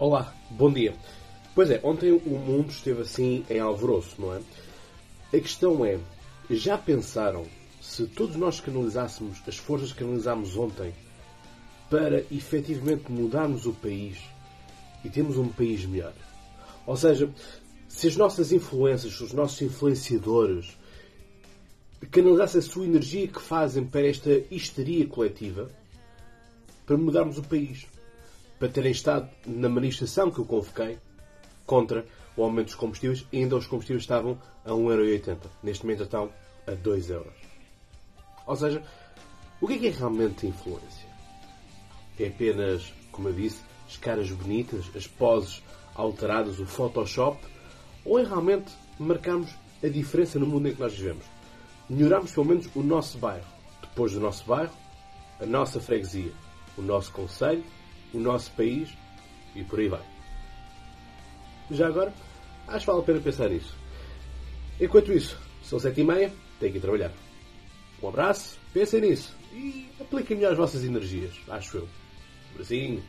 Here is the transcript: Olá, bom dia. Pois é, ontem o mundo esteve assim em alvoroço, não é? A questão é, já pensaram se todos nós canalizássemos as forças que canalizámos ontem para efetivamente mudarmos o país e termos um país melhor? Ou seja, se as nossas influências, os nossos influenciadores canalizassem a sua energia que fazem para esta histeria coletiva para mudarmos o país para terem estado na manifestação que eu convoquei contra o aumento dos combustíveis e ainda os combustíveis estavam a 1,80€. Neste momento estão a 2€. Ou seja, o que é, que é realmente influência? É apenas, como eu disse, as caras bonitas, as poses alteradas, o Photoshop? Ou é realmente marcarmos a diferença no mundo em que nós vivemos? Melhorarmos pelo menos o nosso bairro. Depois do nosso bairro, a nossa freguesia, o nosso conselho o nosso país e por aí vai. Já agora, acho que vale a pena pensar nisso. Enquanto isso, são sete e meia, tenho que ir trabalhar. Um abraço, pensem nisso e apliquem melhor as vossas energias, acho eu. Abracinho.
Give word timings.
Olá, 0.00 0.34
bom 0.52 0.72
dia. 0.72 0.94
Pois 1.54 1.70
é, 1.70 1.78
ontem 1.84 2.10
o 2.10 2.38
mundo 2.38 2.70
esteve 2.70 3.02
assim 3.02 3.44
em 3.50 3.60
alvoroço, 3.60 4.18
não 4.18 4.34
é? 4.34 4.40
A 5.26 5.38
questão 5.38 5.84
é, 5.84 5.98
já 6.48 6.78
pensaram 6.78 7.44
se 7.82 8.06
todos 8.06 8.34
nós 8.34 8.60
canalizássemos 8.60 9.42
as 9.46 9.58
forças 9.58 9.92
que 9.92 9.98
canalizámos 9.98 10.56
ontem 10.56 10.94
para 11.90 12.24
efetivamente 12.32 13.12
mudarmos 13.12 13.66
o 13.66 13.74
país 13.74 14.16
e 15.04 15.10
termos 15.10 15.36
um 15.36 15.48
país 15.48 15.84
melhor? 15.84 16.14
Ou 16.86 16.96
seja, 16.96 17.28
se 17.86 18.08
as 18.08 18.16
nossas 18.16 18.52
influências, 18.52 19.20
os 19.20 19.34
nossos 19.34 19.60
influenciadores 19.60 20.78
canalizassem 22.10 22.60
a 22.60 22.62
sua 22.62 22.86
energia 22.86 23.28
que 23.28 23.42
fazem 23.42 23.84
para 23.84 24.08
esta 24.08 24.30
histeria 24.50 25.06
coletiva 25.06 25.70
para 26.86 26.96
mudarmos 26.96 27.36
o 27.36 27.42
país 27.42 27.86
para 28.60 28.68
terem 28.68 28.92
estado 28.92 29.26
na 29.46 29.70
manifestação 29.70 30.30
que 30.30 30.38
eu 30.38 30.44
convoquei 30.44 30.98
contra 31.64 32.04
o 32.36 32.44
aumento 32.44 32.66
dos 32.66 32.74
combustíveis 32.74 33.26
e 33.32 33.38
ainda 33.38 33.56
os 33.56 33.66
combustíveis 33.66 34.02
estavam 34.02 34.38
a 34.66 34.70
1,80€. 34.70 35.38
Neste 35.62 35.84
momento 35.84 36.02
estão 36.02 36.30
a 36.66 36.72
2€. 36.72 37.24
Ou 38.46 38.56
seja, 38.56 38.82
o 39.62 39.66
que 39.66 39.74
é, 39.74 39.78
que 39.78 39.86
é 39.88 39.90
realmente 39.90 40.46
influência? 40.46 41.08
É 42.18 42.26
apenas, 42.26 42.92
como 43.10 43.30
eu 43.30 43.32
disse, 43.32 43.62
as 43.88 43.96
caras 43.96 44.30
bonitas, 44.30 44.84
as 44.94 45.06
poses 45.06 45.62
alteradas, 45.94 46.60
o 46.60 46.66
Photoshop? 46.66 47.42
Ou 48.04 48.18
é 48.18 48.24
realmente 48.24 48.70
marcarmos 48.98 49.50
a 49.82 49.88
diferença 49.88 50.38
no 50.38 50.46
mundo 50.46 50.68
em 50.68 50.74
que 50.74 50.80
nós 50.80 50.92
vivemos? 50.92 51.24
Melhorarmos 51.88 52.30
pelo 52.32 52.46
menos 52.46 52.68
o 52.74 52.82
nosso 52.82 53.16
bairro. 53.16 53.46
Depois 53.80 54.12
do 54.12 54.20
nosso 54.20 54.44
bairro, 54.44 54.74
a 55.40 55.46
nossa 55.46 55.80
freguesia, 55.80 56.32
o 56.76 56.82
nosso 56.82 57.10
conselho 57.10 57.64
o 58.12 58.18
nosso 58.18 58.50
país 58.52 58.88
e 59.54 59.62
por 59.64 59.78
aí 59.78 59.88
vai. 59.88 60.02
Já 61.70 61.86
agora, 61.86 62.12
acho 62.68 62.80
que 62.80 62.86
vale 62.86 63.02
a 63.02 63.04
pena 63.04 63.20
pensar 63.20 63.48
nisso. 63.48 63.74
Enquanto 64.80 65.12
isso, 65.12 65.38
são 65.62 65.78
sete 65.78 66.00
e 66.00 66.04
meia, 66.04 66.32
tenho 66.58 66.72
que 66.72 66.78
ir 66.78 66.80
trabalhar. 66.80 67.12
Um 68.02 68.08
abraço, 68.08 68.58
pensem 68.72 69.00
nisso 69.02 69.34
e 69.52 69.88
apliquem 70.00 70.36
melhor 70.36 70.52
as 70.52 70.58
vossas 70.58 70.84
energias, 70.84 71.34
acho 71.48 71.78
eu. 71.78 71.88
Abracinho. 72.54 73.02